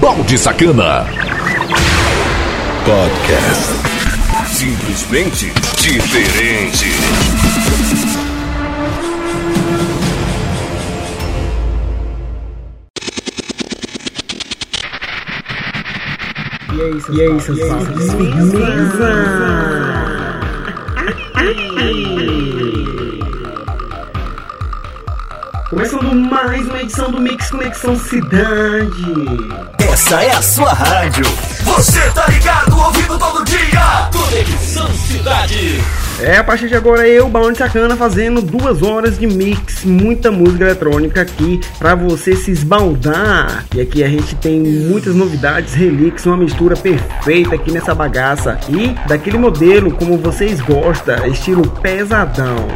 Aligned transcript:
Balde 0.00 0.38
Sacana. 0.38 1.06
Podcast. 2.84 3.72
Simplesmente 4.46 5.52
diferente. 5.78 6.86
E 16.72 16.82
aí, 16.82 17.00
seus 17.00 17.16
e 17.16 17.22
aí, 17.22 17.40
seus 17.40 17.58
Começando 25.76 26.14
mais 26.14 26.66
uma 26.66 26.80
edição 26.80 27.10
do 27.10 27.20
Mix 27.20 27.50
Conexão 27.50 27.98
Cidade. 27.98 29.14
Essa 29.78 30.22
é 30.22 30.30
a 30.30 30.40
sua 30.40 30.72
rádio. 30.72 31.22
Você 31.64 32.00
tá 32.12 32.26
ligado, 32.28 32.78
ouvindo 32.78 33.18
todo 33.18 33.44
dia. 33.44 34.08
Conexão 34.10 34.88
Cidade. 34.94 35.78
É, 36.18 36.38
a 36.38 36.44
partir 36.44 36.68
de 36.68 36.74
agora 36.74 37.06
eu, 37.06 37.28
Bounty 37.28 37.58
Sacana, 37.58 37.94
fazendo 37.94 38.40
duas 38.40 38.82
horas 38.82 39.18
de 39.18 39.26
mix, 39.26 39.84
muita 39.84 40.30
música 40.30 40.64
eletrônica 40.64 41.20
aqui 41.20 41.60
pra 41.78 41.94
você 41.94 42.34
se 42.34 42.50
esbaldar. 42.50 43.66
E 43.74 43.82
aqui 43.82 44.02
a 44.02 44.08
gente 44.08 44.34
tem 44.36 44.58
muitas 44.58 45.14
novidades, 45.14 45.74
relix, 45.74 46.24
uma 46.24 46.38
mistura 46.38 46.74
perfeita 46.74 47.54
aqui 47.54 47.70
nessa 47.70 47.94
bagaça. 47.94 48.58
E 48.70 48.94
daquele 49.06 49.36
modelo 49.36 49.90
como 49.90 50.16
vocês 50.16 50.58
gostam, 50.62 51.26
estilo 51.26 51.68
pesadão. 51.82 52.66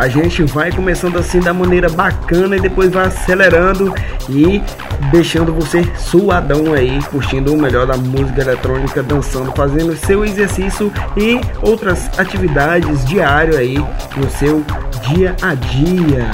A 0.00 0.08
gente 0.08 0.42
vai 0.44 0.72
começando 0.72 1.18
assim 1.18 1.40
da 1.40 1.52
maneira 1.52 1.86
bacana 1.90 2.56
e 2.56 2.60
depois 2.60 2.90
vai 2.90 3.04
acelerando 3.04 3.94
e 4.30 4.62
deixando 5.10 5.52
você 5.52 5.84
suadão 5.94 6.72
aí, 6.72 7.02
curtindo 7.10 7.52
o 7.52 7.60
melhor 7.60 7.86
da 7.86 7.98
música 7.98 8.40
eletrônica, 8.40 9.02
dançando, 9.02 9.52
fazendo 9.52 9.94
seu 9.94 10.24
exercício 10.24 10.90
e 11.18 11.38
outras 11.60 12.18
atividades 12.18 13.04
diário 13.04 13.58
aí 13.58 13.76
no 14.16 14.30
seu 14.30 14.64
dia 15.06 15.36
a 15.42 15.52
dia. 15.52 16.30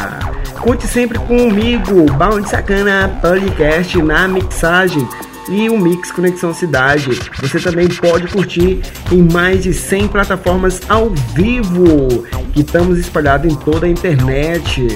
Conte 0.61 0.87
sempre 0.87 1.19
comigo, 1.19 2.07
Bound 2.13 2.49
Sacana 2.49 3.19
Podcast 3.21 4.01
na 4.01 4.29
mixagem 4.29 5.09
e 5.49 5.69
o 5.69 5.77
Mix 5.79 6.11
Conexão 6.11 6.55
Cidade. 6.55 7.21
Você 7.41 7.61
também 7.61 7.87
pode 7.89 8.27
curtir 8.29 8.81
em 9.11 9.23
mais 9.23 9.65
de 9.65 9.73
100 9.73 10.09
plataformas 10.09 10.83
ao 10.89 11.11
vivo 11.35 12.27
que 12.53 12.61
estamos 12.61 12.99
espalhados 12.99 13.53
em 13.53 13.57
toda 13.57 13.87
a 13.87 13.89
internet. 13.89 14.87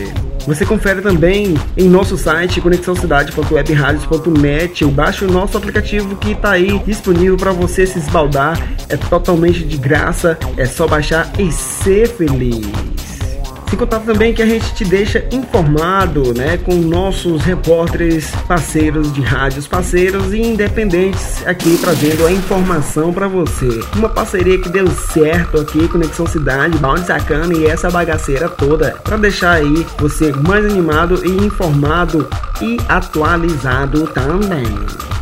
Você 0.47 0.65
confere 0.65 1.03
também 1.03 1.55
em 1.77 1.89
nosso 1.89 2.17
site 2.17 2.61
conexãocidade.webradios.net 2.61 4.84
e 4.84 4.87
baixe 4.87 5.25
o 5.25 5.31
nosso 5.31 5.59
aplicativo 5.59 6.17
que 6.17 6.33
está 6.33 6.53
aí 6.53 6.78
disponível 6.81 7.37
para 7.37 7.53
você 7.53 7.87
se 7.87 7.98
esbaldar. 7.98 8.59
É 8.89 8.97
totalmente 8.97 9.62
de 9.62 9.77
graça, 9.77 10.39
é 10.56 10.65
só 10.65 10.89
baixar 10.89 11.31
e 11.39 11.53
ser 11.53 12.09
feliz. 12.09 13.09
Sem 13.71 13.79
contar 13.79 14.01
também 14.01 14.35
que 14.35 14.43
a 14.43 14.47
gente 14.47 14.75
te 14.75 14.85
deixa 14.85 15.25
informado, 15.31 16.35
né, 16.35 16.57
com 16.57 16.75
nossos 16.75 17.43
repórteres 17.43 18.29
parceiros 18.49 19.12
de 19.12 19.21
rádios 19.21 19.69
parceiros 19.69 20.35
e 20.35 20.43
independentes 20.43 21.47
aqui 21.47 21.79
trazendo 21.81 22.27
a 22.27 22.33
informação 22.33 23.12
para 23.12 23.29
você. 23.29 23.69
Uma 23.95 24.09
parceria 24.09 24.59
que 24.61 24.69
deu 24.69 24.91
certo 24.91 25.61
aqui, 25.61 25.87
Conexão 25.87 26.27
Cidade, 26.27 26.79
Bound 26.79 27.07
Sacana 27.07 27.55
e 27.55 27.67
essa 27.67 27.89
bagaceira 27.89 28.49
toda 28.49 28.91
para 29.05 29.17
deixar 29.17 29.53
aí 29.53 29.87
você 29.97 30.33
mais 30.33 30.65
animado 30.65 31.25
e 31.25 31.31
informado 31.31 32.29
e 32.61 32.77
atualizado 32.89 34.03
também. 34.09 35.20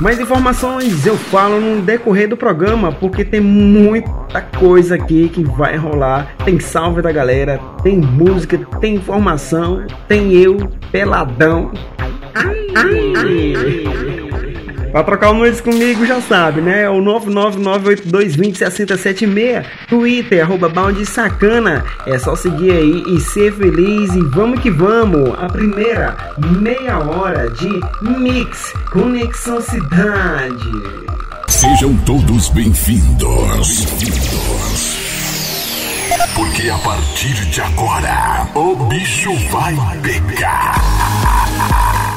Mais 0.00 0.18
informações 0.18 1.04
eu 1.04 1.14
falo 1.14 1.60
no 1.60 1.82
decorrer 1.82 2.26
do 2.26 2.34
programa, 2.34 2.90
porque 2.90 3.22
tem 3.22 3.40
muita 3.40 4.40
coisa 4.40 4.94
aqui 4.94 5.28
que 5.28 5.44
vai 5.44 5.76
rolar. 5.76 6.34
Tem 6.42 6.58
salve 6.58 7.02
da 7.02 7.12
galera, 7.12 7.60
tem 7.82 7.98
música, 7.98 8.58
tem 8.80 8.94
informação, 8.94 9.84
tem 10.08 10.32
eu, 10.32 10.56
peladão. 10.90 11.70
Ai, 12.34 12.66
ai, 12.74 13.12
ai. 13.14 14.29
Pra 14.90 15.04
trocar 15.04 15.30
o 15.30 15.34
nudes 15.34 15.60
comigo, 15.60 16.04
já 16.04 16.20
sabe, 16.20 16.60
né? 16.60 16.90
O 16.90 17.00
99982206076. 17.00 19.64
Twitter, 19.88 20.42
arroba 20.42 20.68
Bound 20.68 21.06
Sacana. 21.06 21.84
É 22.06 22.18
só 22.18 22.34
seguir 22.34 22.72
aí 22.72 23.04
e 23.06 23.20
ser 23.20 23.52
feliz. 23.52 24.12
E 24.14 24.22
vamos 24.22 24.58
que 24.60 24.70
vamos. 24.70 25.32
A 25.38 25.46
primeira 25.46 26.16
meia 26.60 26.98
hora 26.98 27.48
de 27.50 27.68
Mix 28.02 28.72
Conexão 28.90 29.60
Cidade. 29.60 30.72
Sejam 31.48 31.96
todos 31.98 32.48
bem-vindos. 32.50 33.84
Bem-vindos. 33.84 34.99
Porque 36.34 36.68
a 36.68 36.78
partir 36.78 37.34
de 37.46 37.60
agora, 37.60 38.48
o 38.54 38.74
bicho 38.86 39.32
vai 39.50 39.74
pegar. 40.02 40.74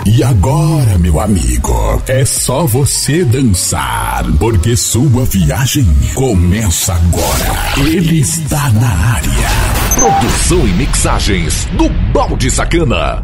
E 0.06 0.22
agora, 0.22 0.97
meu 1.00 1.19
amigo, 1.19 2.02
é 2.08 2.25
só 2.25 2.66
você 2.66 3.24
dançar, 3.24 4.25
porque 4.38 4.75
sua 4.75 5.24
viagem 5.25 5.88
começa 6.13 6.94
agora. 6.94 7.78
Ele 7.78 8.19
está 8.19 8.69
na 8.72 8.90
área. 9.16 9.50
Produção 9.96 10.68
e 10.68 10.72
mixagens 10.74 11.66
do 11.78 11.88
Balde 12.12 12.52
Sacana. 12.52 13.24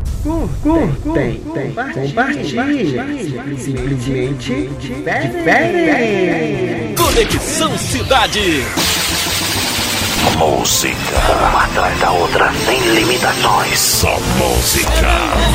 Tem, 1.14 1.36
tem, 1.54 1.72
compartilha. 1.74 3.06
Simplesmente 3.58 4.70
diferente. 4.80 6.94
Conexão 6.96 7.78
Cidade. 7.78 8.64
Música. 10.40 10.96
Uma 11.50 11.66
atrás 11.66 12.00
da 12.00 12.12
outra, 12.12 12.50
sem 12.66 12.80
limitações. 12.94 13.78
Só 13.78 14.18
música. 14.38 15.50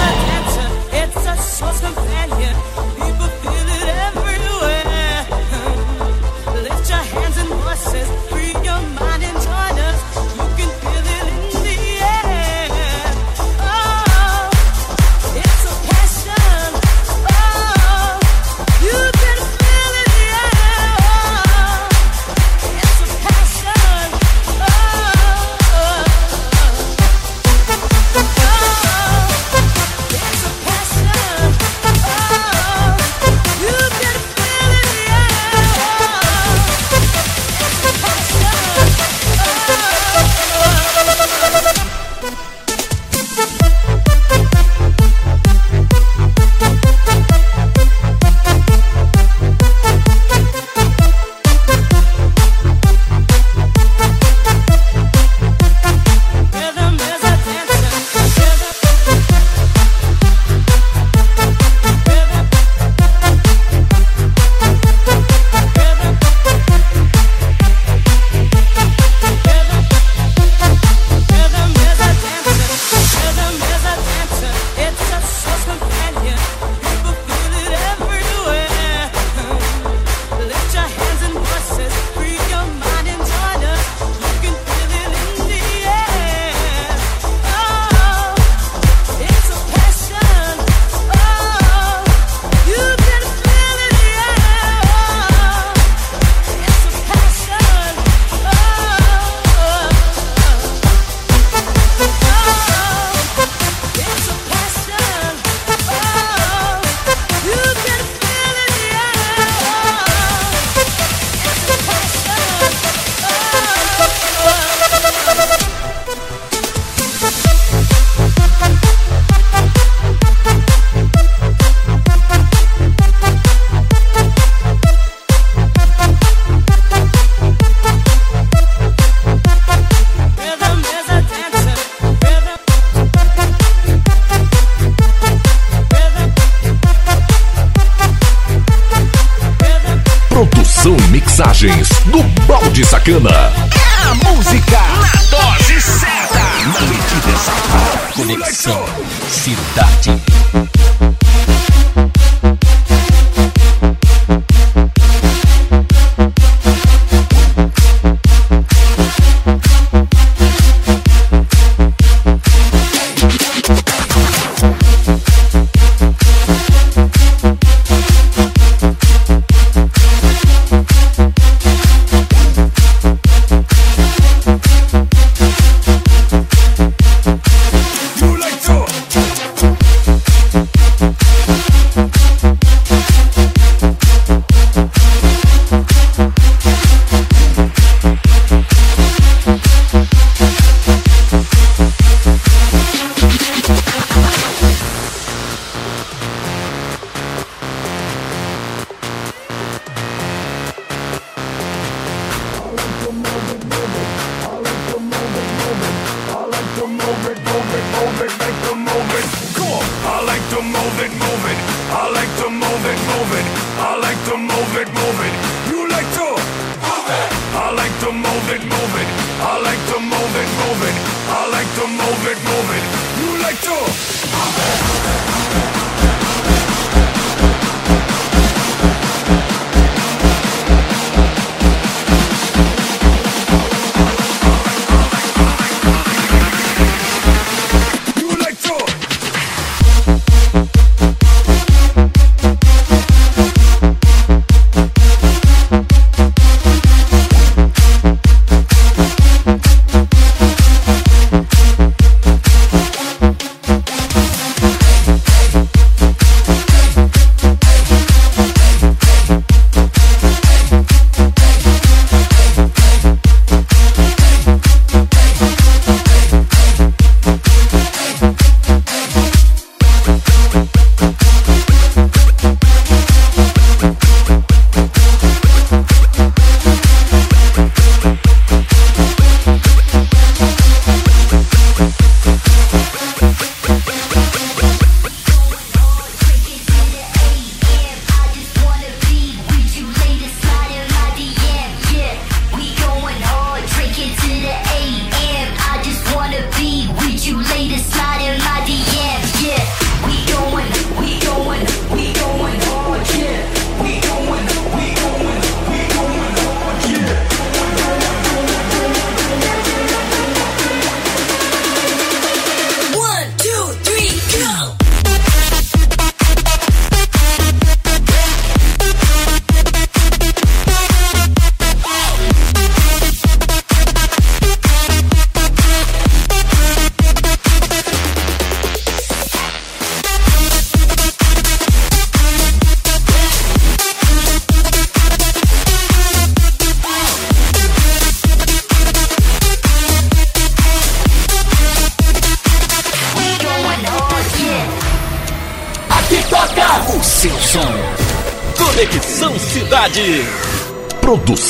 Bacana. 143.04 143.52
É 143.76 144.08
a 144.08 144.14
música 144.14 144.78
na 144.80 145.12
dose 145.30 145.78
certa. 145.78 146.40
Na 146.72 146.80
medida 146.86 147.30
exata. 147.30 148.14
Conexão 148.14 148.82
Cidade. 149.28 150.22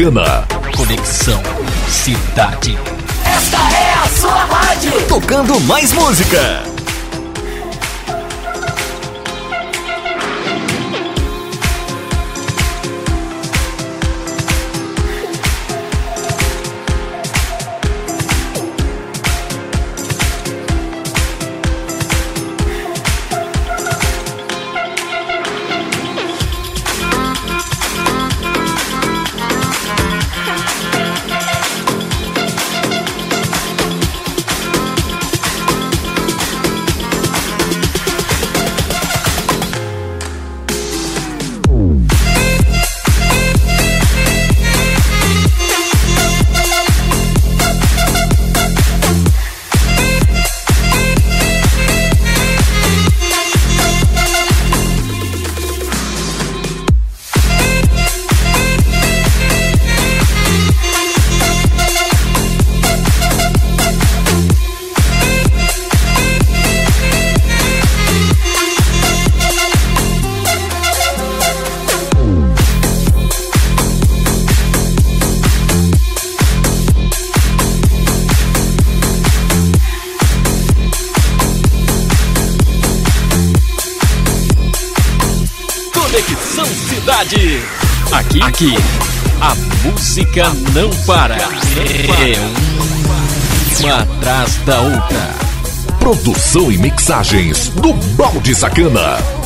Americana. 0.00 0.46
Conexão 0.74 1.42
Cidade. 1.86 2.78
Esta 3.22 3.58
é 3.58 3.92
a 3.92 4.08
sua 4.08 4.44
rádio. 4.46 4.92
Tocando 5.06 5.60
mais 5.60 5.92
música. 5.92 6.62
Aqui, 88.30 88.42
aqui, 88.42 88.74
a 89.40 89.56
música 89.82 90.44
não 90.72 90.88
para. 91.04 91.34
É 91.34 92.38
uma 93.82 94.02
atrás 94.02 94.54
da 94.64 94.80
outra. 94.80 95.34
Produção 95.98 96.70
e 96.70 96.78
mixagens 96.78 97.70
do 97.70 97.92
Balde 97.92 98.54
Sacana. 98.54 99.39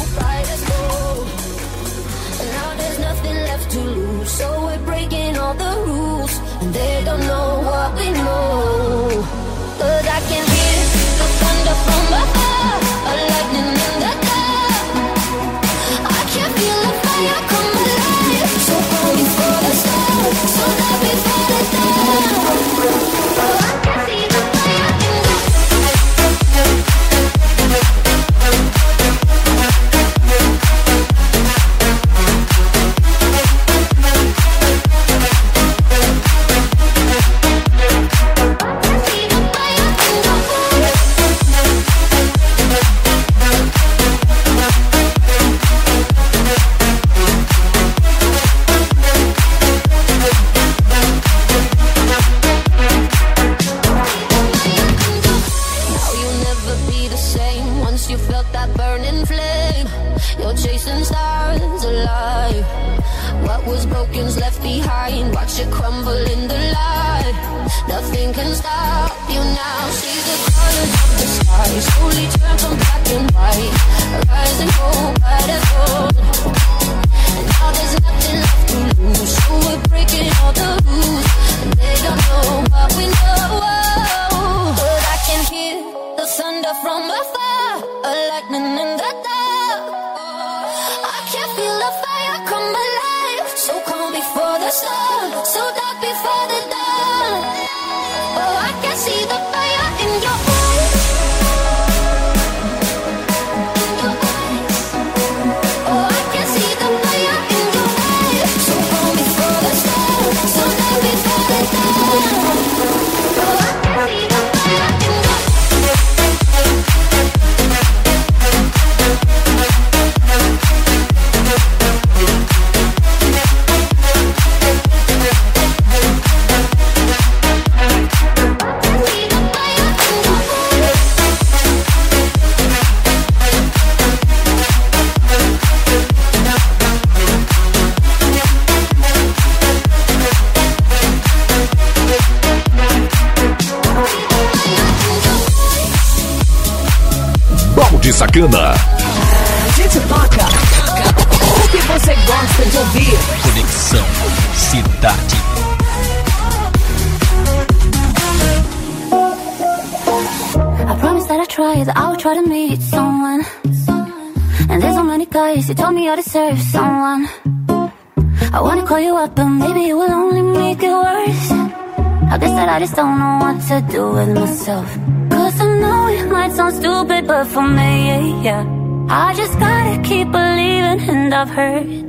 to 173.74 173.92
do 173.92 174.12
with 174.12 174.28
myself. 174.34 174.88
Cause 175.30 175.60
I 175.60 175.78
know 175.80 176.06
it 176.08 176.26
might 176.30 176.52
sound 176.52 176.74
stupid, 176.76 177.26
but 177.26 177.46
for 177.48 177.66
me, 177.66 178.42
yeah, 178.46 178.62
I 179.08 179.34
just 179.34 179.58
gotta 179.58 180.00
keep 180.08 180.30
believing, 180.30 181.00
and 181.12 181.34
I've 181.34 181.48
heard. 181.48 182.06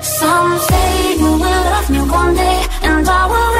Some 0.00 0.58
say 0.68 1.18
you 1.18 1.32
will 1.42 1.62
love 1.74 1.90
me 1.90 2.00
one 2.20 2.34
day, 2.34 2.58
and 2.82 3.08
I 3.08 3.22
will 3.32 3.51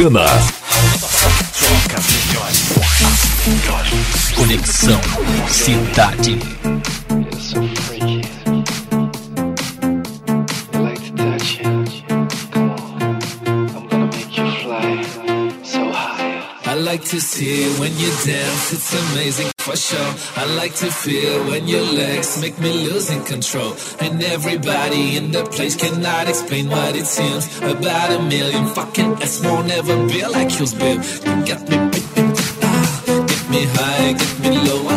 Americana. 0.00 0.24
Conexão 4.34 5.00
Cidade. 5.50 6.38
I 16.64 16.74
like 16.74 17.04
to 17.10 17.20
see 17.20 17.68
when 17.78 17.92
you're 17.98 18.10
down, 18.24 18.56
it's 18.72 18.94
amazing. 18.94 19.59
for 19.70 19.76
sure. 19.76 20.14
I 20.36 20.44
like 20.56 20.74
to 20.76 20.90
feel 20.90 21.44
when 21.46 21.68
your 21.68 21.82
legs 21.82 22.40
make 22.40 22.58
me 22.58 22.72
losing 22.88 23.22
control. 23.24 23.76
And 24.00 24.22
everybody 24.22 25.16
in 25.16 25.30
the 25.30 25.44
place 25.44 25.76
cannot 25.76 26.28
explain 26.28 26.68
what 26.68 26.96
it 26.96 27.06
seems. 27.06 27.44
About 27.58 28.10
a 28.10 28.22
million 28.22 28.66
fucking 28.66 29.22
S 29.22 29.44
won't 29.44 29.70
ever 29.70 29.96
be 30.08 30.26
like 30.26 30.58
yours, 30.58 30.74
babe. 30.74 31.02
You 31.26 31.36
got 31.50 31.62
me, 31.68 31.76
ah, 32.62 33.24
get 33.28 33.50
me 33.50 33.62
high, 33.76 34.12
get 34.12 34.40
me 34.40 34.58
low. 34.68 34.89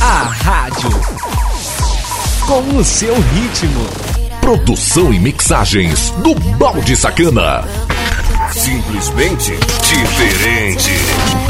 A 0.00 0.22
rádio 0.44 0.90
com 2.46 2.76
o 2.76 2.84
seu 2.84 3.12
ritmo. 3.12 3.84
Produção 4.40 5.12
e 5.12 5.18
mixagens 5.18 6.10
do 6.22 6.36
Balde 6.56 6.94
Sacana. 6.94 7.64
Simplesmente 8.52 9.52
diferente. 9.82 11.49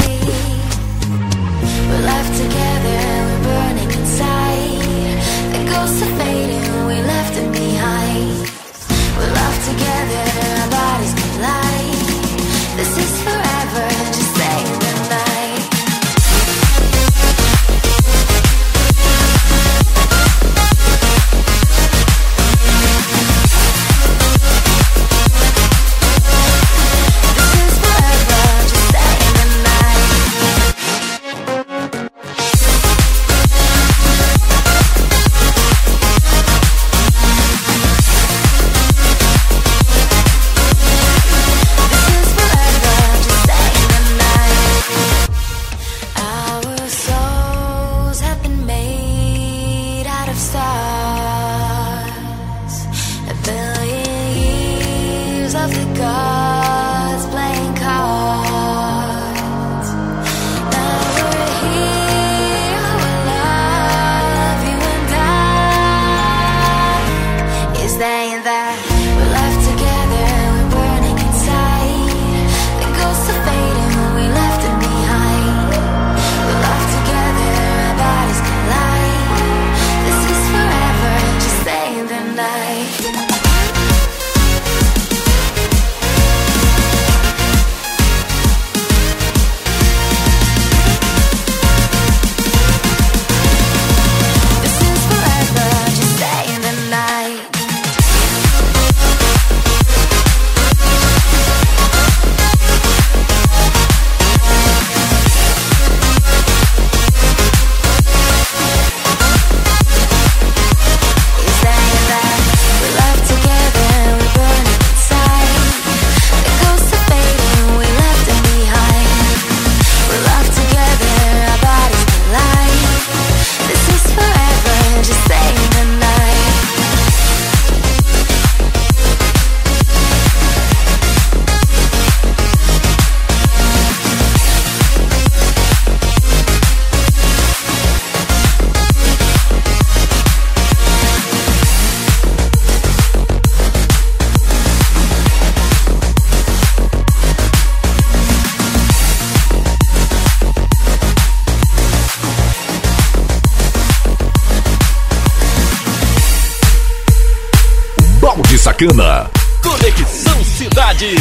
Conexão 159.61 160.43
Cidade. 160.43 161.13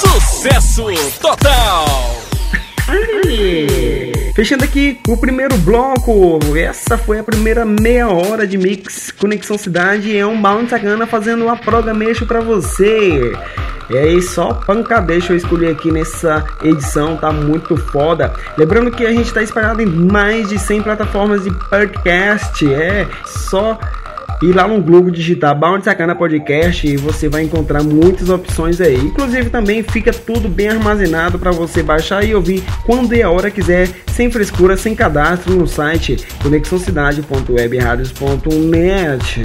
Sucesso 0.00 0.84
total. 1.20 1.84
Fechando 4.32 4.62
aqui 4.62 5.00
o 5.08 5.16
primeiro 5.16 5.56
bloco, 5.56 6.38
essa 6.56 6.96
foi 6.96 7.18
a 7.18 7.24
primeira 7.24 7.64
meia 7.64 8.08
hora 8.08 8.46
de 8.46 8.56
mix 8.56 9.10
Conexão 9.10 9.58
Cidade. 9.58 10.16
É 10.16 10.24
um 10.24 10.40
Bound 10.40 10.70
Sacana 10.70 11.04
fazendo 11.04 11.46
uma 11.46 11.56
programeixo 11.56 12.24
pra 12.24 12.40
você. 12.40 13.32
E 13.90 13.96
aí, 13.96 14.22
só 14.22 14.52
pancadeixo 14.52 15.32
eu 15.32 15.36
escolhi 15.36 15.66
aqui 15.66 15.90
nessa 15.90 16.44
edição, 16.62 17.16
tá 17.16 17.32
muito 17.32 17.76
foda. 17.76 18.32
Lembrando 18.56 18.92
que 18.92 19.04
a 19.04 19.10
gente 19.10 19.32
tá 19.32 19.42
espalhado 19.42 19.82
em 19.82 19.86
mais 19.86 20.48
de 20.48 20.60
100 20.60 20.82
plataformas 20.82 21.42
de 21.42 21.50
podcast. 21.50 22.72
É 22.72 23.08
só 23.24 23.76
ir 24.42 24.52
lá 24.52 24.68
no 24.68 24.80
Google 24.80 25.10
digitar 25.10 25.58
Bound 25.58 25.84
Sacana 25.84 26.14
Podcast 26.14 26.86
e 26.86 26.96
você 26.96 27.28
vai 27.28 27.42
encontrar 27.42 27.82
muitas 27.82 28.28
opções 28.28 28.80
aí. 28.80 28.94
Inclusive 28.96 29.50
também 29.50 29.82
fica 29.82 30.12
tudo 30.12 30.48
bem 30.48 30.68
armazenado 30.68 31.36
para 31.38 31.50
você 31.50 31.82
baixar 31.82 32.24
e 32.24 32.34
ouvir 32.34 32.62
quando 32.84 33.14
e 33.14 33.22
a 33.22 33.30
hora 33.30 33.50
quiser, 33.50 33.88
sem 34.12 34.30
frescura, 34.30 34.76
sem 34.76 34.94
cadastro 34.94 35.54
no 35.54 35.66
site 35.66 36.18
conexãocidade.webradios.net. 36.42 39.42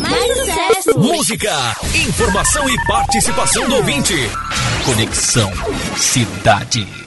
Mais 0.00 0.36
sucesso! 0.36 0.98
Música, 0.98 1.76
informação 1.94 2.68
e 2.68 2.76
participação 2.86 3.66
do 3.68 3.76
ouvinte. 3.76 4.14
Conexão 4.84 5.50
Cidade. 5.96 7.05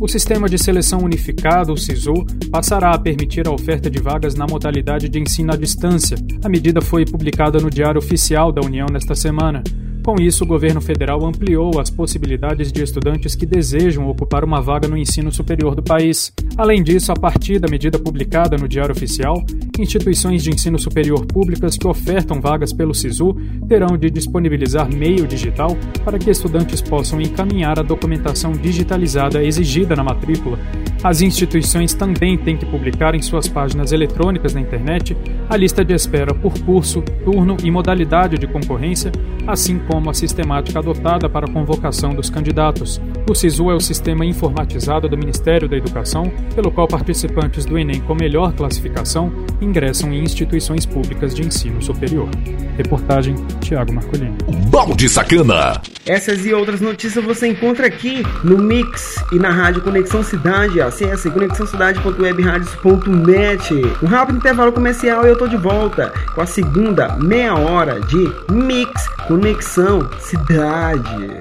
O 0.00 0.08
Sistema 0.08 0.48
de 0.48 0.58
Seleção 0.58 1.00
Unificado, 1.00 1.72
o 1.72 1.76
SISU, 1.76 2.26
passará 2.50 2.90
a 2.90 2.98
permitir 2.98 3.46
a 3.46 3.52
oferta 3.52 3.88
de 3.88 4.02
vagas 4.02 4.34
na 4.34 4.44
modalidade 4.44 5.08
de 5.08 5.20
ensino 5.20 5.52
à 5.52 5.56
distância. 5.56 6.16
A 6.44 6.48
medida 6.48 6.82
foi 6.82 7.04
publicada 7.04 7.58
no 7.60 7.70
Diário 7.70 8.00
Oficial 8.00 8.50
da 8.50 8.60
União 8.60 8.86
nesta 8.92 9.14
semana. 9.14 9.62
Com 10.04 10.16
isso, 10.20 10.44
o 10.44 10.46
governo 10.46 10.82
federal 10.82 11.24
ampliou 11.24 11.80
as 11.80 11.88
possibilidades 11.88 12.70
de 12.70 12.82
estudantes 12.82 13.34
que 13.34 13.46
desejam 13.46 14.06
ocupar 14.06 14.44
uma 14.44 14.60
vaga 14.60 14.86
no 14.86 14.98
ensino 14.98 15.32
superior 15.32 15.74
do 15.74 15.82
país. 15.82 16.30
Além 16.58 16.82
disso, 16.82 17.10
a 17.10 17.16
partir 17.16 17.58
da 17.58 17.70
medida 17.70 17.98
publicada 17.98 18.58
no 18.58 18.68
Diário 18.68 18.92
Oficial, 18.92 19.42
instituições 19.78 20.44
de 20.44 20.50
ensino 20.50 20.78
superior 20.78 21.24
públicas 21.24 21.78
que 21.78 21.88
ofertam 21.88 22.38
vagas 22.38 22.70
pelo 22.70 22.94
SISU 22.94 23.34
terão 23.66 23.96
de 23.96 24.10
disponibilizar 24.10 24.94
meio 24.94 25.26
digital 25.26 25.74
para 26.04 26.18
que 26.18 26.30
estudantes 26.30 26.82
possam 26.82 27.18
encaminhar 27.18 27.78
a 27.78 27.82
documentação 27.82 28.52
digitalizada 28.52 29.42
exigida 29.42 29.96
na 29.96 30.04
matrícula. 30.04 30.58
As 31.02 31.20
instituições 31.20 31.92
também 31.92 32.38
têm 32.38 32.56
que 32.56 32.64
publicar 32.64 33.14
em 33.14 33.22
suas 33.22 33.48
páginas 33.48 33.92
eletrônicas 33.92 34.54
na 34.54 34.60
internet 34.60 35.16
a 35.48 35.56
lista 35.56 35.84
de 35.84 35.94
espera 35.94 36.34
por 36.34 36.58
curso, 36.60 37.02
turno 37.24 37.56
e 37.62 37.70
modalidade 37.70 38.38
de 38.38 38.46
concorrência, 38.46 39.12
assim 39.46 39.78
como 39.78 40.10
a 40.10 40.14
sistemática 40.14 40.78
adotada 40.78 41.28
para 41.28 41.46
a 41.46 41.52
convocação 41.52 42.14
dos 42.14 42.30
candidatos. 42.30 43.00
O 43.28 43.34
SISU 43.34 43.70
é 43.70 43.74
o 43.74 43.80
sistema 43.80 44.24
informatizado 44.24 45.08
do 45.08 45.16
Ministério 45.16 45.68
da 45.68 45.76
Educação, 45.76 46.32
pelo 46.54 46.70
qual 46.70 46.88
participantes 46.88 47.64
do 47.64 47.78
Enem 47.78 48.00
com 48.00 48.14
melhor 48.14 48.52
classificação 48.52 49.32
ingressam 49.60 50.12
em 50.12 50.22
instituições 50.22 50.86
públicas 50.86 51.34
de 51.34 51.42
ensino 51.46 51.82
superior. 51.82 52.28
Reportagem 52.76 53.34
Tiago 53.60 53.92
Marcolini. 53.92 54.36
Balde 54.70 55.08
Sacana. 55.08 55.80
Essas 56.06 56.44
e 56.44 56.52
outras 56.52 56.80
notícias 56.80 57.24
você 57.24 57.46
encontra 57.46 57.86
aqui 57.86 58.22
no 58.42 58.58
Mix 58.58 59.16
e 59.32 59.36
na 59.36 59.50
Rádio 59.50 59.82
Conexão 59.82 60.22
Cidade. 60.22 60.80
Acesse 60.94 61.28
conexãocidade.webradios.net. 61.28 63.74
Um 64.00 64.06
rápido 64.06 64.36
intervalo 64.36 64.72
comercial 64.72 65.26
e 65.26 65.30
eu 65.30 65.36
tô 65.36 65.48
de 65.48 65.56
volta 65.56 66.12
com 66.32 66.40
a 66.40 66.46
segunda 66.46 67.16
meia 67.16 67.56
hora 67.56 68.00
de 68.00 68.32
Mix 68.48 69.08
Conexão 69.26 70.08
Cidade. 70.20 71.40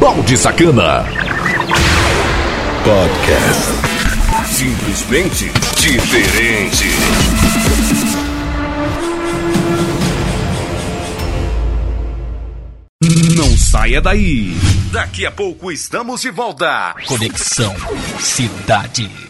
Balde 0.00 0.36
Sacana. 0.36 1.04
Podcast. 2.82 3.72
Simplesmente 4.46 5.52
diferente. 5.76 6.88
Não 13.36 13.56
saia 13.56 14.00
daí. 14.00 14.56
Daqui 14.92 15.24
a 15.24 15.30
pouco 15.30 15.70
estamos 15.70 16.22
de 16.22 16.30
volta. 16.30 16.94
Conexão 17.06 17.74
Cidade. 18.18 19.29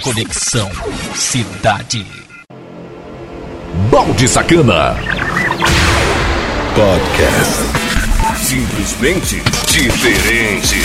Conexão 0.00 0.70
Cidade. 1.14 2.06
Balde 3.90 4.26
Sacana. 4.28 4.96
Podcast. 6.74 7.62
Simplesmente 8.36 9.42
diferente. 9.68 10.82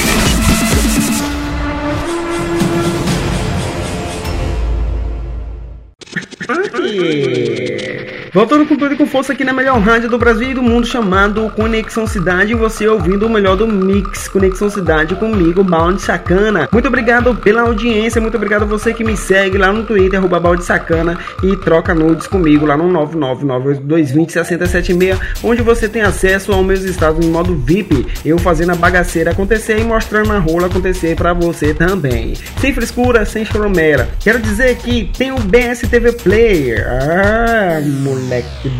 Voltando 8.33 8.65
com 8.65 8.75
tudo 8.75 8.93
e 8.93 8.97
com 8.97 9.05
força 9.05 9.31
aqui 9.31 9.45
na 9.45 9.53
melhor 9.53 9.79
rádio 9.79 10.09
do 10.09 10.17
Brasil 10.17 10.51
e 10.51 10.53
do 10.53 10.61
mundo, 10.61 10.85
chamado 10.85 11.49
Conexão 11.55 12.05
Cidade. 12.05 12.53
Você 12.53 12.85
ouvindo 12.87 13.25
o 13.25 13.29
melhor 13.29 13.55
do 13.55 13.65
Mix 13.65 14.27
Conexão 14.27 14.69
Cidade 14.69 15.15
comigo, 15.15 15.63
Balde 15.63 16.01
Sacana. 16.01 16.67
Muito 16.71 16.87
obrigado 16.87 17.33
pela 17.35 17.61
audiência, 17.61 18.19
muito 18.19 18.35
obrigado 18.35 18.63
a 18.63 18.65
você 18.65 18.93
que 18.93 19.03
me 19.03 19.15
segue 19.15 19.57
lá 19.57 19.71
no 19.71 19.83
Twitter, 19.83 20.21
Balde 20.27 20.65
Sacana, 20.65 21.17
e 21.41 21.55
troca 21.55 21.95
nudes 21.95 22.27
comigo 22.27 22.65
lá 22.65 22.75
no 22.75 22.89
99982206076, 23.15 25.17
onde 25.43 25.61
você 25.61 25.87
tem 25.87 26.01
acesso 26.01 26.51
aos 26.51 26.65
meus 26.65 26.83
estados 26.83 27.25
em 27.25 27.29
modo 27.29 27.55
VIP. 27.55 28.05
Eu 28.25 28.37
fazendo 28.37 28.73
a 28.73 28.75
bagaceira 28.75 29.31
acontecer 29.31 29.79
e 29.79 29.83
mostrando 29.83 30.33
a 30.33 30.37
rola 30.37 30.67
acontecer 30.67 31.15
pra 31.15 31.33
você 31.33 31.73
também. 31.73 32.33
Sem 32.59 32.73
frescura, 32.73 33.25
sem 33.25 33.45
choromera. 33.45 34.09
Quero 34.19 34.39
dizer 34.39 34.75
que 34.77 35.09
tem 35.17 35.31
o 35.31 35.39
BSTV 35.39 36.11
Player. 36.13 36.85
Ah, 36.87 37.79
moleque 37.81 38.16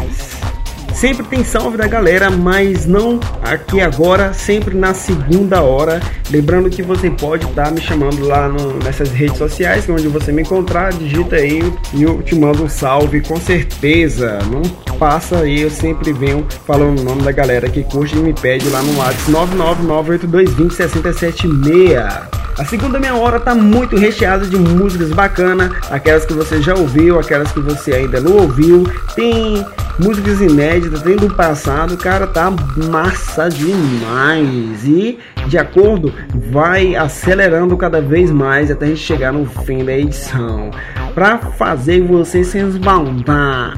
Sempre 0.96 1.26
tem 1.26 1.44
salve 1.44 1.76
da 1.76 1.86
galera, 1.86 2.30
mas 2.30 2.86
não 2.86 3.20
aqui 3.42 3.82
agora, 3.82 4.32
sempre 4.32 4.74
na 4.74 4.94
segunda 4.94 5.60
hora. 5.60 6.00
Lembrando 6.30 6.70
que 6.70 6.82
você 6.82 7.10
pode 7.10 7.44
estar 7.44 7.70
me 7.70 7.82
chamando 7.82 8.26
lá 8.26 8.48
no, 8.48 8.78
nessas 8.82 9.10
redes 9.10 9.36
sociais, 9.36 9.86
onde 9.90 10.08
você 10.08 10.32
me 10.32 10.40
encontrar, 10.40 10.94
digita 10.94 11.36
aí 11.36 11.60
e 11.92 12.02
eu 12.02 12.22
te 12.22 12.34
mando 12.34 12.64
um 12.64 12.68
salve 12.68 13.20
com 13.20 13.36
certeza. 13.36 14.38
Não 14.50 14.62
passa 14.96 15.40
aí, 15.40 15.60
eu 15.60 15.70
sempre 15.70 16.14
venho 16.14 16.46
falando 16.66 17.00
o 17.00 17.04
nome 17.04 17.20
da 17.20 17.30
galera 17.30 17.68
que 17.68 17.84
curte 17.84 18.16
e 18.16 18.20
me 18.20 18.32
pede 18.32 18.66
lá 18.70 18.80
no 18.80 18.96
WhatsApp 18.96 19.54
9998220 19.54 20.72
676. 20.72 22.45
A 22.58 22.64
segunda 22.64 22.98
meia 22.98 23.14
hora 23.14 23.38
tá 23.38 23.54
muito 23.54 23.96
recheada 23.96 24.46
de 24.46 24.56
músicas 24.56 25.10
bacanas, 25.10 25.70
aquelas 25.90 26.24
que 26.24 26.32
você 26.32 26.62
já 26.62 26.74
ouviu, 26.74 27.18
aquelas 27.18 27.52
que 27.52 27.60
você 27.60 27.92
ainda 27.92 28.18
não 28.18 28.32
ouviu. 28.38 28.84
Tem 29.14 29.62
músicas 29.98 30.40
inéditas, 30.40 31.02
tem 31.02 31.16
do 31.16 31.34
passado, 31.34 31.98
cara, 31.98 32.26
tá 32.26 32.50
massa 32.90 33.50
demais. 33.50 34.84
E 34.86 35.18
de 35.46 35.58
acordo, 35.58 36.12
vai 36.50 36.96
acelerando 36.96 37.76
cada 37.76 38.00
vez 38.00 38.30
mais 38.30 38.70
até 38.70 38.86
a 38.86 38.88
gente 38.88 39.00
chegar 39.00 39.32
no 39.32 39.44
fim 39.44 39.84
da 39.84 39.92
edição. 39.92 40.70
Pra 41.14 41.36
fazer 41.38 42.00
você 42.00 42.42
se 42.42 42.58
esbaldar. 42.58 43.74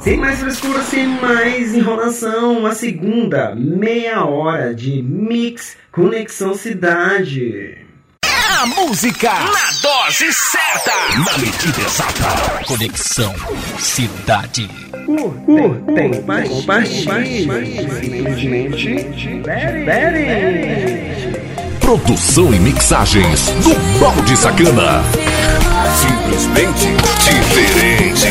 Sem 0.00 0.16
mais 0.16 0.38
frescura, 0.38 0.82
sem 0.82 1.06
mais 1.06 1.74
enrolação, 1.74 2.64
a 2.64 2.74
segunda 2.74 3.54
meia 3.54 4.24
hora 4.24 4.72
de 4.74 5.02
Mix 5.02 5.76
Conexão 5.90 6.54
Cidade. 6.54 7.78
A 8.24 8.66
música 8.66 9.30
na 9.30 9.70
dose 9.82 10.32
certa, 10.32 10.92
na 11.18 11.38
medida 11.38 11.80
exata. 11.80 12.64
Conexão 12.66 13.34
Cidade. 13.78 14.70
Curtem, 15.44 16.22
compartilhe, 16.48 17.48
Produção 21.80 22.54
e 22.54 22.58
mixagens 22.60 23.50
do 23.62 23.74
Balde 23.98 24.36
Sacana. 24.36 25.02
Simplesmente 25.96 26.86
diferente. 27.24 28.28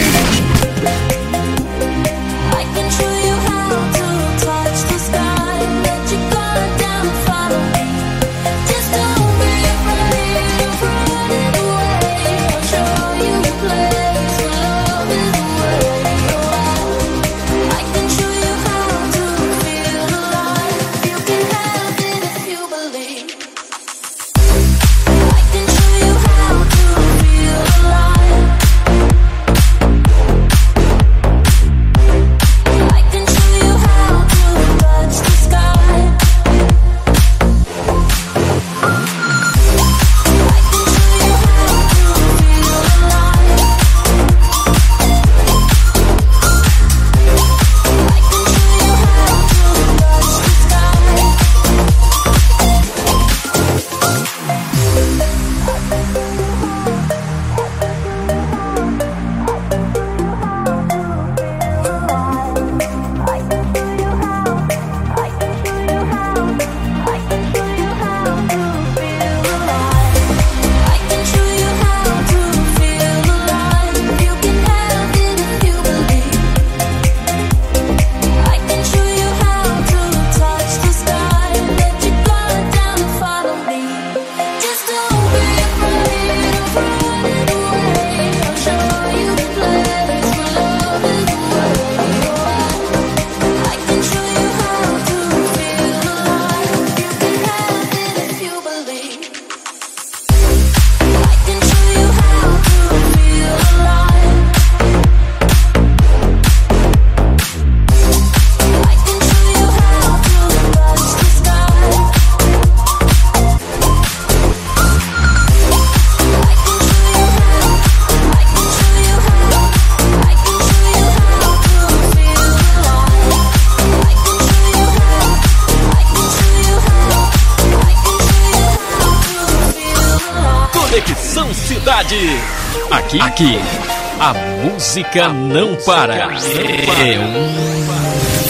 Música 134.98 135.30
não 135.30 135.76
para. 135.76 136.16
É 136.16 137.20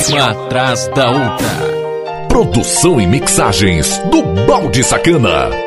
uma 0.10 0.30
atrás 0.32 0.88
da 0.90 1.10
outra. 1.10 2.28
Produção 2.30 3.02
e 3.02 3.08
mixagens 3.08 3.98
do 4.10 4.24
Balde 4.46 4.82
Sacana. 4.82 5.67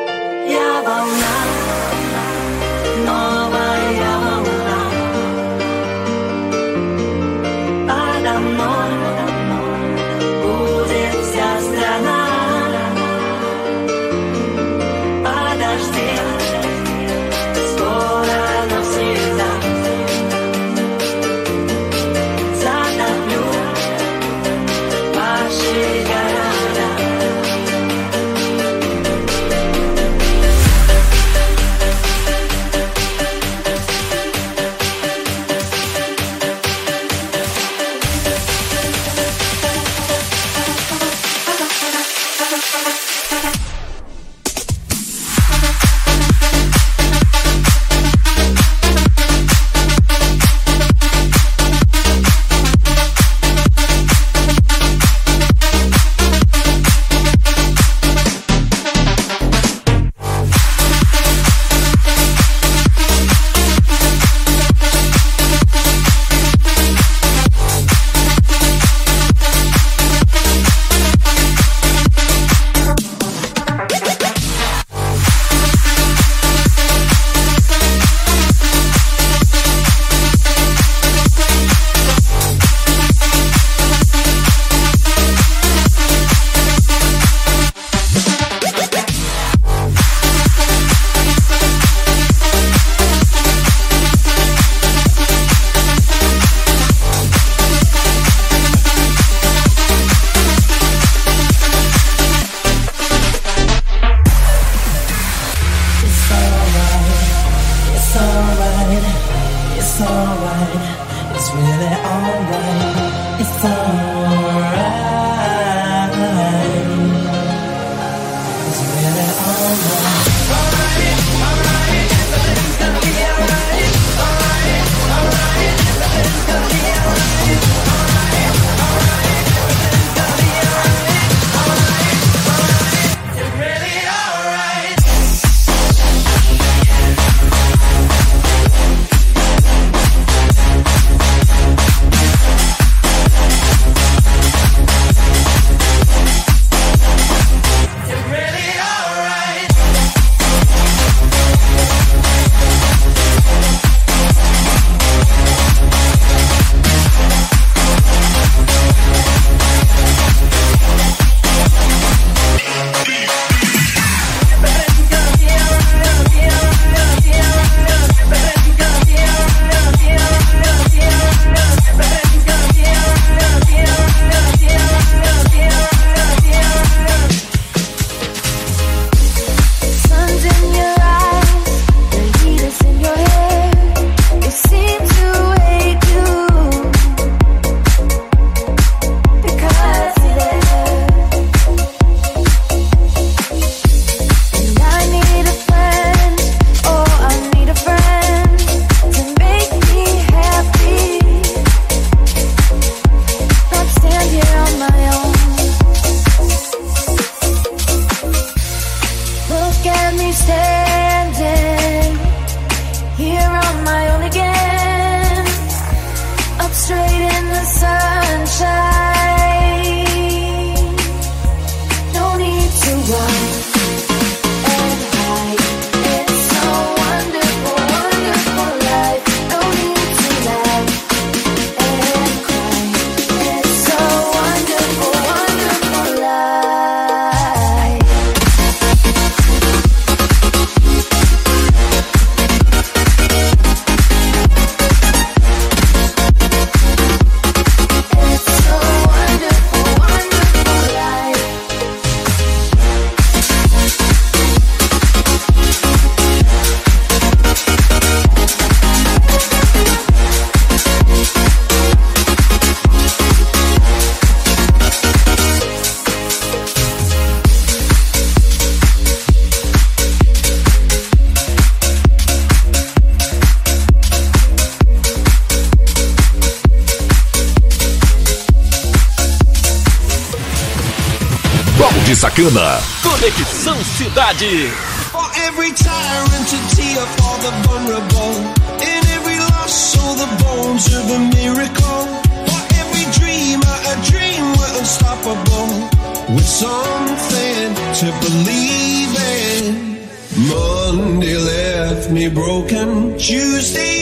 Balde 282.41 282.51
Sacana. 282.51 282.81
Conexão 283.03 283.85
Cidade. 283.85 284.71
For 285.13 285.29
every 285.45 285.73
tyrant 285.73 286.53
a 286.53 286.75
tear 286.75 287.07
for 287.17 287.37
the 287.45 287.51
vulnerable. 287.67 288.35
In 288.81 289.03
every 289.17 289.39
loss, 289.39 289.93
so 289.93 290.15
the 290.15 290.27
bones 290.43 290.87
of 290.95 291.11
a 291.11 291.19
miracle. 291.19 292.07
For 292.47 292.63
every 292.81 293.05
dreamer, 293.19 293.77
a 293.93 293.97
dream 294.11 294.43
we're 294.57 294.79
unstoppable. 294.79 295.89
With 296.35 296.47
something 296.47 297.75
to 298.01 298.07
believe 298.25 299.13
in. 299.19 300.09
Monday 300.49 301.37
left 301.37 302.11
me 302.11 302.29
broken. 302.29 303.19
Tuesday 303.19 304.00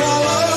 follow. 0.00 0.49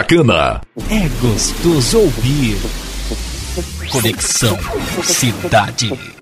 Sacana. 0.00 0.62
É 0.88 1.08
gostoso 1.20 1.98
ouvir. 1.98 2.56
Conexão 3.92 4.56
Cidade. 5.02 6.19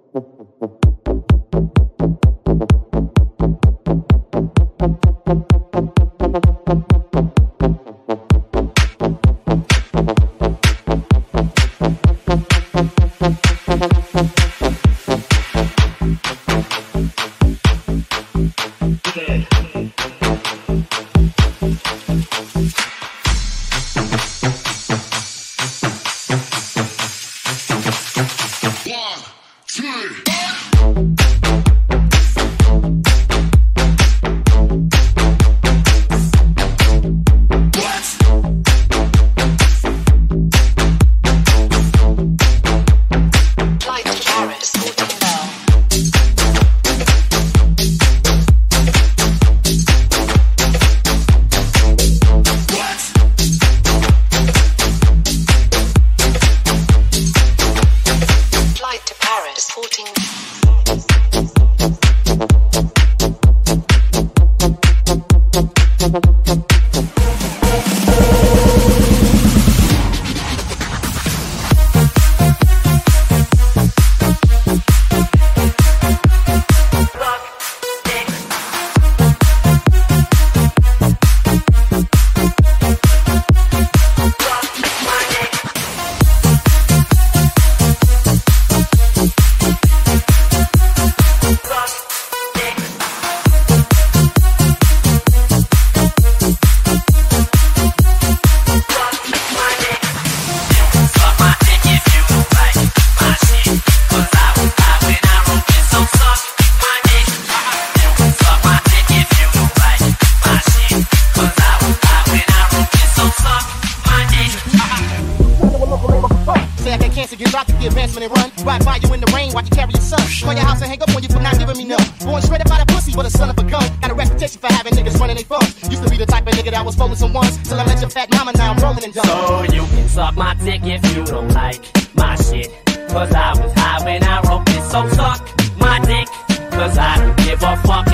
The 118.20 118.26
and 118.26 118.36
run. 118.36 118.66
Ride 118.66 118.84
by 118.84 118.96
you 118.96 119.14
in 119.14 119.20
the 119.20 119.30
rain, 119.34 119.52
watch 119.52 119.70
you 119.70 119.76
carry 119.76 119.92
your 119.92 120.02
son. 120.02 120.20
Call 120.42 120.54
your 120.54 120.64
house 120.64 120.80
and 120.82 120.90
hang 120.90 121.02
up 121.02 121.14
on 121.14 121.22
you 121.22 121.28
for 121.28 121.40
not 121.40 121.58
giving 121.58 121.76
me 121.76 121.84
none. 121.84 122.02
Born 122.24 122.42
straight 122.42 122.60
up 122.60 122.70
out 122.70 122.80
of 122.82 122.88
pussy, 122.88 123.12
but 123.14 123.26
a 123.26 123.30
son 123.30 123.50
of 123.50 123.58
a 123.58 123.64
gun. 123.64 123.84
Got 124.00 124.10
a 124.10 124.14
reputation 124.14 124.60
for 124.60 124.72
having 124.72 124.94
niggas 124.94 125.18
running 125.20 125.36
their 125.36 125.44
phones. 125.44 125.74
Used 125.88 126.02
to 126.02 126.10
be 126.10 126.16
the 126.16 126.26
type 126.26 126.46
of 126.46 126.54
nigga 126.54 126.70
that 126.70 126.84
was 126.84 126.96
folding 126.96 127.16
some 127.16 127.32
ones. 127.32 127.56
Till 127.68 127.78
I 127.78 127.86
met 127.86 128.00
your 128.00 128.10
fat 128.10 128.30
mama, 128.34 128.52
now 128.52 128.72
I'm 128.72 128.78
rolling 128.82 129.04
and 129.04 129.14
done. 129.14 129.26
So 129.26 129.62
you 129.72 129.84
can 129.86 130.08
suck 130.08 130.36
my 130.36 130.54
dick 130.54 130.82
if 130.84 131.02
you 131.16 131.24
don't 131.24 131.48
like 131.52 131.80
my 132.14 132.34
shit. 132.36 132.72
Cause 133.08 133.32
I 133.32 133.52
was 133.60 133.72
high 133.74 134.04
when 134.04 134.22
I 134.22 134.40
wrote 134.42 134.66
this. 134.66 134.90
So 134.90 135.08
suck 135.10 135.40
my 135.78 135.98
dick. 136.00 136.28
Cause 136.70 136.96
I 136.98 137.18
don't 137.18 137.36
give 137.38 137.62
a 137.62 137.76
fuck 137.78 138.07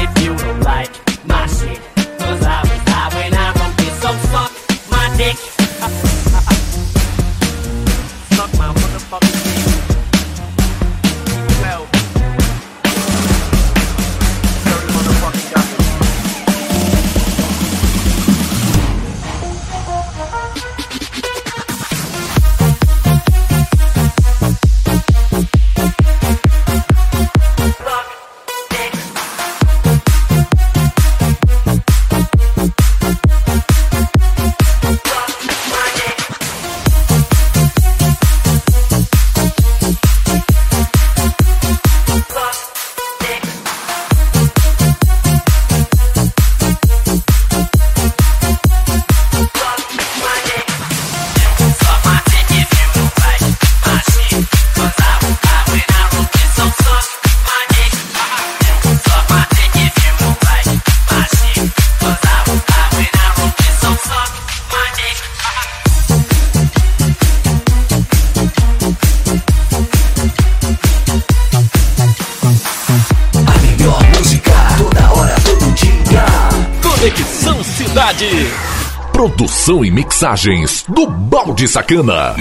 Mixagens 80.25 80.87
do 80.89 81.07
Balde 81.07 81.68
Sacana. 81.68 82.35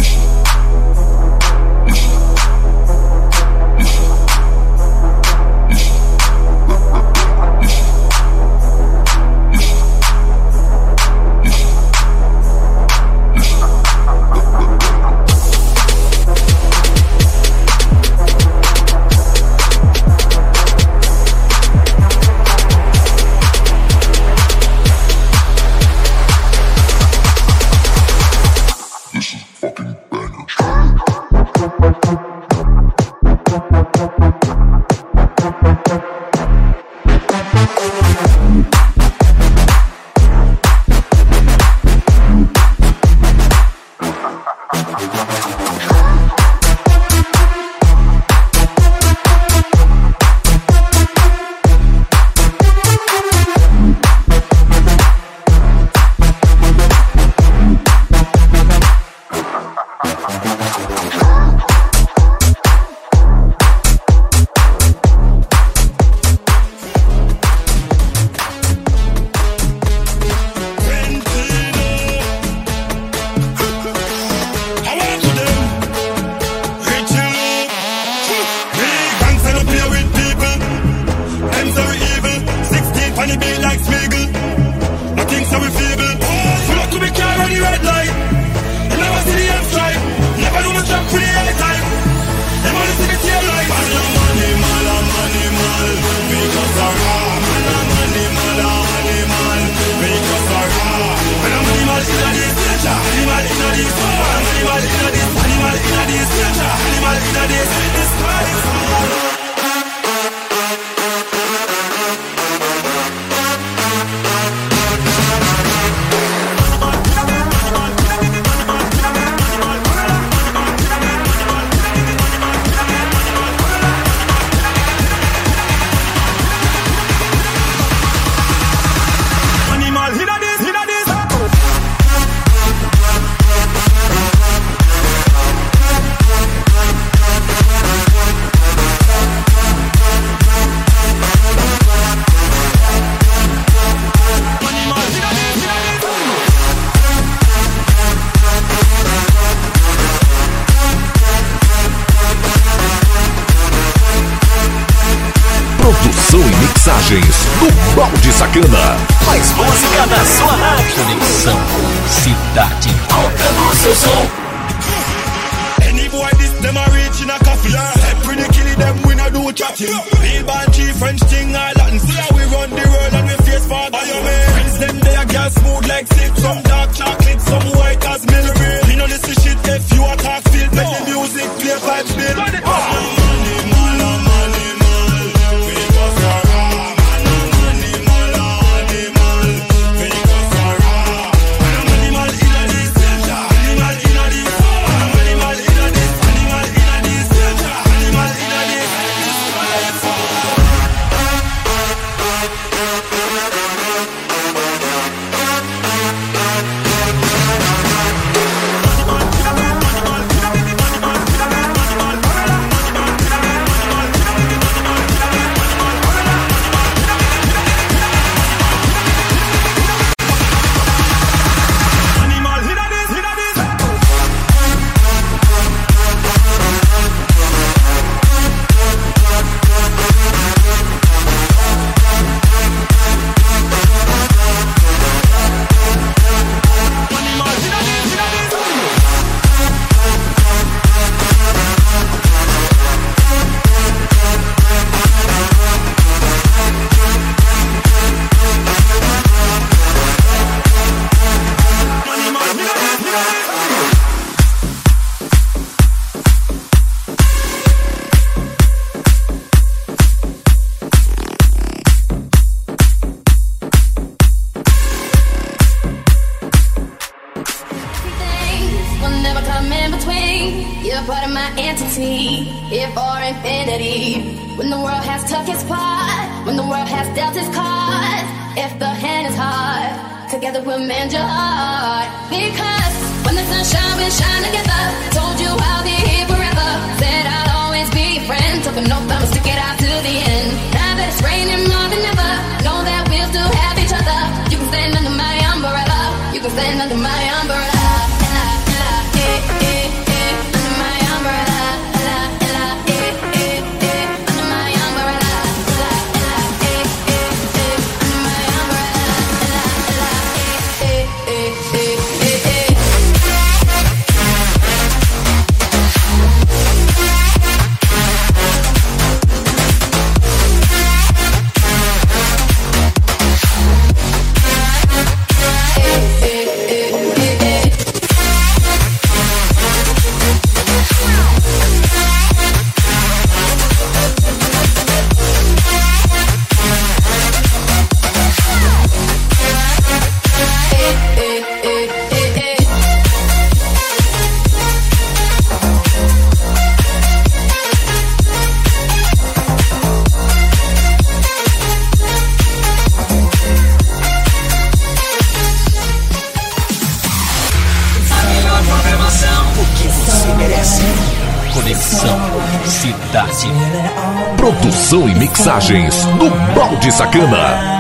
Mixagens 365.54 366.06
do 366.18 366.32
Balde 366.56 366.92
Sacana. 366.92 367.80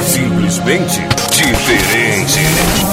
Simplesmente 0.00 1.02
diferente. 1.32 2.89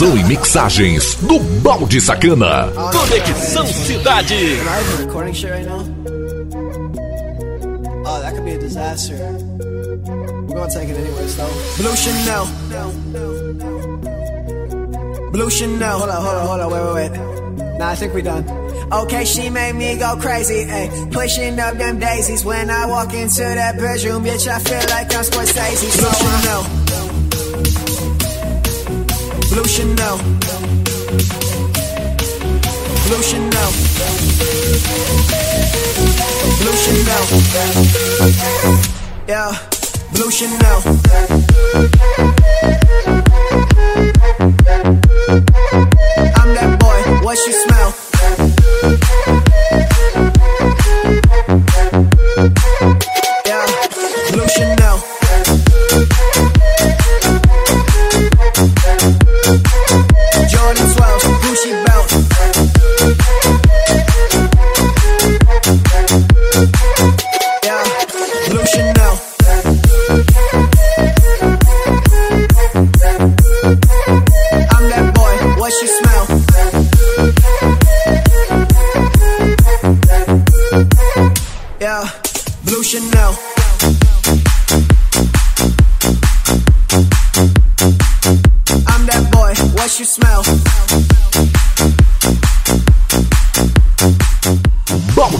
Produção 0.00 0.16
e 0.16 0.24
mixagens 0.24 1.14
do 1.16 1.38
Balde 1.60 2.00
Sacana. 2.00 2.72
Conexão 2.90 3.66
Cidade. 3.66 4.34
Am 4.34 4.66
I 4.66 4.80
even 4.80 5.04
recording 5.04 5.34
shit 5.34 5.52
right 5.52 5.66
now? 5.66 5.84
Oh, 8.06 8.20
that 8.22 8.34
could 8.34 8.46
be 8.46 8.52
a 8.52 8.58
disaster. 8.58 9.14
We're 9.14 10.56
gonna 10.56 10.72
take 10.72 10.88
it 10.88 10.96
anyways, 10.96 11.36
though. 11.36 11.52
Blue 11.76 11.94
Chanel. 11.96 12.46
Blue 15.32 15.50
Chanel. 15.50 15.98
Hold 15.98 16.10
on, 16.10 16.22
hold 16.22 16.34
on, 16.34 16.46
hold 16.46 16.60
on. 16.60 16.70
Wait, 16.72 16.82
wait, 16.82 17.10
wait. 17.10 17.78
Nah, 17.78 17.90
I 17.90 17.94
think 17.94 18.14
we're 18.14 18.22
done. 18.22 18.48
Okay, 18.90 19.26
she 19.26 19.50
made 19.50 19.74
me 19.74 19.98
go 19.98 20.16
crazy, 20.16 20.64
ayy. 20.64 21.12
Pushing 21.12 21.60
up 21.60 21.76
them 21.76 21.98
daisies. 21.98 22.42
When 22.42 22.70
I 22.70 22.86
walk 22.86 23.12
into 23.12 23.42
that 23.42 23.76
bedroom, 23.76 24.24
bitch, 24.24 24.48
I 24.48 24.60
feel 24.60 24.80
like 24.96 25.14
I'm 25.14 25.24
Scorsese. 25.24 25.98
Blue 25.98 26.08
uh, 26.08 26.12
Chanel. 26.14 26.79
Blue 29.70 29.76
Chanel. 29.76 30.18
Blue 33.06 33.22
Chanel. 33.22 33.70
Blue 36.58 36.76
Chanel. 36.82 37.24
Yeah, 39.28 39.52
Blue 40.12 40.30
Chanel. 40.32 40.82
I'm 46.34 46.54
that 46.56 46.76
boy, 46.80 47.24
what 47.24 47.38
you 47.46 47.52
smell? 47.52 47.99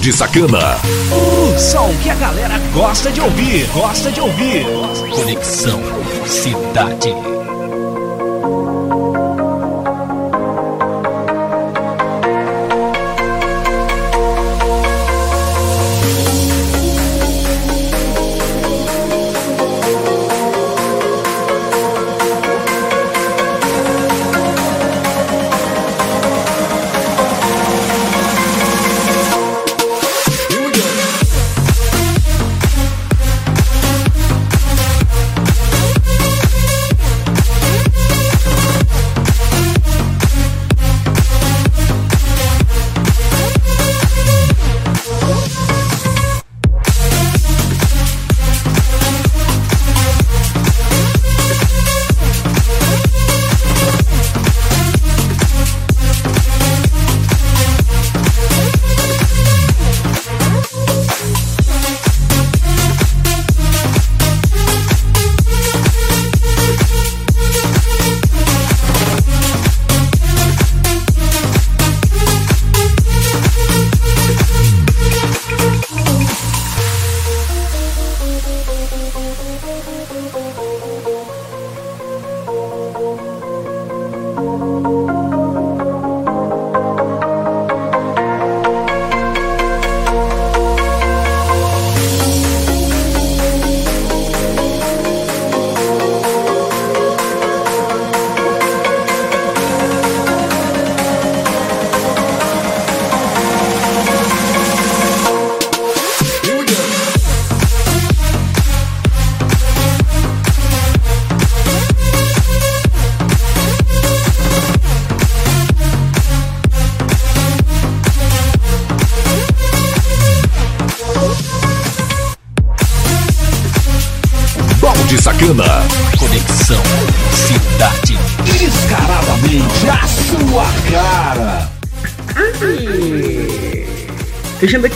Balde 0.00 0.12
Sacana. 0.14 0.78
O 1.12 1.58
som 1.58 1.94
que 2.02 2.08
a 2.08 2.14
galera 2.14 2.58
gosta 2.72 3.12
de 3.12 3.20
ouvir, 3.20 3.68
gosta 3.70 4.10
de 4.10 4.18
ouvir. 4.18 4.64
Conexão 5.14 5.78
Cidade. 6.24 7.29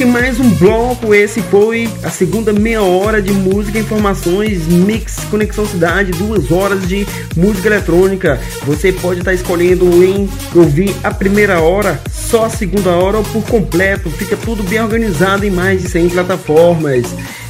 Aqui 0.05 0.13
mais 0.13 0.39
um 0.39 0.51
bloco, 0.57 1.15
esse 1.15 1.41
foi 1.41 1.89
a 2.03 2.11
segunda 2.11 2.53
meia 2.53 2.83
hora 2.83 3.23
de 3.23 3.33
música, 3.33 3.79
informações, 3.79 4.67
mix, 4.67 5.25
conexão 5.31 5.65
cidade, 5.65 6.13
duas 6.13 6.53
horas 6.53 6.87
de 6.87 7.07
música 7.35 7.69
eletrônica. 7.69 8.39
Você 8.65 8.93
pode 8.93 9.21
estar 9.21 9.33
escolhendo 9.33 10.05
em 10.05 10.29
ouvir 10.55 10.95
a 11.03 11.11
primeira 11.11 11.61
hora, 11.61 11.99
só 12.13 12.45
a 12.45 12.51
segunda 12.51 12.91
hora 12.91 13.17
ou 13.17 13.25
por 13.25 13.43
completo. 13.45 14.11
Fica 14.11 14.37
tudo 14.37 14.63
bem 14.65 14.83
organizado 14.83 15.47
em 15.47 15.51
mais 15.51 15.81
de 15.81 15.89
100 15.89 16.11
plataformas 16.11 17.07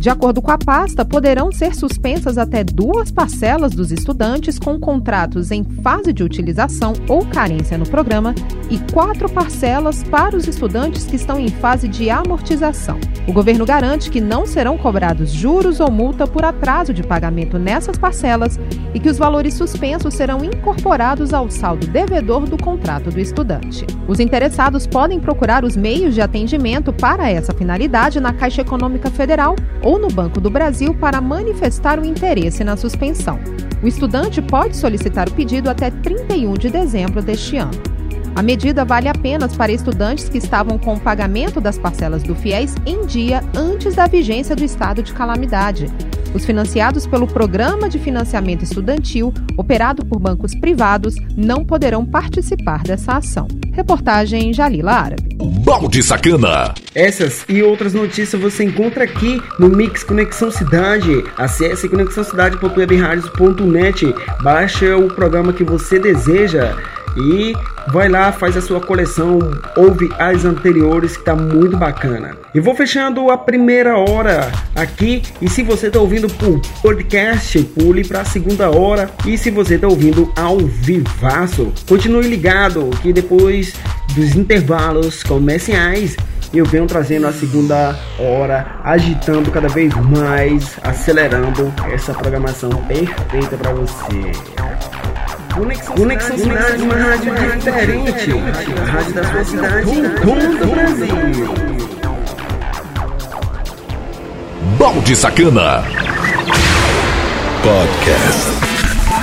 De 0.00 0.08
acordo 0.08 0.40
com 0.40 0.50
a 0.50 0.56
pasta, 0.56 1.04
poderão 1.04 1.52
ser 1.52 1.74
suspensas 1.74 2.38
até 2.38 2.64
duas 2.64 3.10
parcelas 3.10 3.74
dos 3.74 3.92
estudantes 3.92 4.58
com 4.58 4.80
contratos 4.80 5.50
em 5.50 5.62
fase 5.62 6.10
de 6.10 6.24
utilização 6.24 6.94
ou 7.06 7.26
carência 7.26 7.76
no 7.76 7.86
programa 7.86 8.34
e 8.70 8.78
quatro 8.94 9.28
parcelas 9.28 10.02
para 10.04 10.34
os 10.34 10.48
estudantes 10.48 11.04
que 11.04 11.16
estão 11.16 11.38
em 11.38 11.48
fase 11.48 11.86
de 11.86 12.08
amortização. 12.08 12.98
O 13.28 13.32
governo 13.34 13.66
garante 13.66 14.10
que 14.10 14.22
não 14.22 14.46
serão 14.46 14.78
cobrados 14.78 15.30
juros 15.30 15.80
ou 15.80 15.90
multa 15.90 16.26
por 16.26 16.46
atraso 16.46 16.94
de 16.94 17.02
pagamento 17.02 17.58
nessas 17.58 17.98
parcelas 17.98 18.58
e 18.94 19.00
que 19.00 19.08
os 19.10 19.18
valores 19.18 19.52
suspensos 19.52 20.14
serão 20.14 20.42
incorporados 20.42 21.34
ao 21.34 21.50
saldo 21.50 21.86
devedor 21.86 22.48
do 22.48 22.56
contrato 22.56 23.10
do 23.10 23.20
estudante. 23.20 23.86
Os 24.08 24.18
interessados 24.18 24.86
podem 24.86 25.20
procurar 25.20 25.62
os 25.62 25.76
meios 25.76 26.14
de 26.14 26.22
atendimento 26.22 26.90
para 26.90 27.30
essa 27.30 27.52
finalidade 27.52 28.18
na 28.18 28.32
Caixa 28.32 28.62
Econômica 28.62 29.10
Federal 29.10 29.54
ou 29.82 29.89
no 29.98 30.08
Banco 30.08 30.40
do 30.40 30.50
Brasil 30.50 30.94
para 30.94 31.20
manifestar 31.20 31.98
o 31.98 32.04
interesse 32.04 32.62
na 32.62 32.76
suspensão. 32.76 33.40
O 33.82 33.88
estudante 33.88 34.42
pode 34.42 34.76
solicitar 34.76 35.28
o 35.28 35.32
pedido 35.32 35.70
até 35.70 35.90
31 35.90 36.54
de 36.54 36.68
dezembro 36.68 37.22
deste 37.22 37.56
ano. 37.56 37.80
A 38.34 38.42
medida 38.42 38.84
vale 38.84 39.08
apenas 39.08 39.56
para 39.56 39.72
estudantes 39.72 40.28
que 40.28 40.38
estavam 40.38 40.78
com 40.78 40.94
o 40.94 41.00
pagamento 41.00 41.60
das 41.60 41.78
parcelas 41.78 42.22
do 42.22 42.34
FIES 42.34 42.74
em 42.86 43.04
dia 43.04 43.42
antes 43.54 43.94
da 43.94 44.06
vigência 44.06 44.54
do 44.54 44.64
estado 44.64 45.02
de 45.02 45.12
calamidade. 45.12 45.88
Os 46.32 46.44
financiados 46.44 47.06
pelo 47.06 47.26
Programa 47.26 47.88
de 47.88 47.98
Financiamento 47.98 48.62
Estudantil, 48.62 49.34
operado 49.56 50.06
por 50.06 50.20
bancos 50.20 50.54
privados, 50.54 51.16
não 51.36 51.64
poderão 51.64 52.06
participar 52.06 52.84
dessa 52.84 53.14
ação. 53.14 53.48
Reportagem 53.72 54.52
Jalila 54.52 54.92
Árabe. 54.92 55.36
Balde 55.64 56.02
Sacana. 56.02 56.74
Essas 56.94 57.44
e 57.48 57.62
outras 57.62 57.94
notícias 57.94 58.40
você 58.40 58.62
encontra 58.64 59.04
aqui 59.04 59.42
no 59.58 59.68
Mix 59.68 60.04
Conexão 60.04 60.50
Cidade. 60.50 61.24
Acesse 61.36 61.86
conexãocidade.webradios.net, 61.88 64.14
baixa 64.42 64.96
o 64.96 65.08
programa 65.08 65.52
que 65.52 65.64
você 65.64 65.98
deseja 65.98 66.76
e 67.16 67.52
vai 67.88 68.08
lá, 68.08 68.32
faz 68.32 68.56
a 68.56 68.60
sua 68.60 68.80
coleção, 68.80 69.38
ouve 69.76 70.08
as 70.18 70.44
anteriores 70.44 71.16
que 71.16 71.24
tá 71.24 71.34
muito 71.34 71.76
bacana. 71.76 72.36
E 72.54 72.60
vou 72.60 72.74
fechando 72.74 73.30
a 73.30 73.38
primeira 73.38 73.96
hora 73.96 74.50
aqui 74.74 75.22
e 75.40 75.48
se 75.48 75.62
você 75.62 75.90
tá 75.90 76.00
ouvindo 76.00 76.28
por 76.28 76.60
podcast, 76.82 77.58
pule 77.78 78.06
para 78.06 78.22
a 78.22 78.24
segunda 78.24 78.70
hora 78.70 79.10
e 79.26 79.38
se 79.38 79.50
você 79.50 79.78
tá 79.78 79.88
ouvindo 79.88 80.32
ao 80.36 80.58
vivaço, 80.58 81.72
continue 81.88 82.26
ligado 82.26 82.90
que 83.02 83.12
depois 83.12 83.72
dos 84.14 84.34
intervalos 84.34 85.22
comerciais 85.22 86.16
eu 86.52 86.64
venho 86.64 86.86
trazendo 86.86 87.28
a 87.28 87.32
segunda 87.32 87.96
hora, 88.18 88.80
agitando 88.82 89.50
cada 89.52 89.68
vez 89.68 89.94
mais, 89.94 90.76
acelerando 90.82 91.72
essa 91.92 92.12
programação 92.12 92.70
perfeita 92.88 93.56
para 93.56 93.72
você. 93.72 94.99
Conexão, 95.54 95.94
Conexão 95.96 96.38
Cidade, 96.38 96.82
uma 96.82 96.94
rádio 96.94 97.34
diferente. 97.34 98.32
A 98.78 98.84
rádio 98.84 99.14
da 99.14 99.24
sua 99.24 99.44
cidade 99.44 99.90
em 99.90 100.08
todo 100.10 100.62
o 100.62 100.66
Brasil. 100.74 101.54
Balde 104.78 105.16
Sacana. 105.16 105.84
Podcast. 107.62 108.50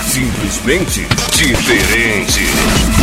Simplesmente 0.03 1.07
diferente. 1.31 2.96